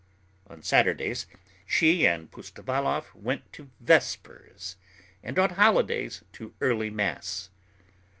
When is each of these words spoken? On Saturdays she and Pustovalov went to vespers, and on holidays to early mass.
On 0.47 0.63
Saturdays 0.63 1.27
she 1.67 2.07
and 2.07 2.31
Pustovalov 2.31 3.13
went 3.13 3.53
to 3.53 3.69
vespers, 3.79 4.75
and 5.21 5.37
on 5.37 5.51
holidays 5.51 6.23
to 6.33 6.55
early 6.59 6.89
mass. 6.89 7.51